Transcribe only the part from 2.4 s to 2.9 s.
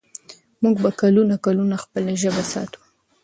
ساتو.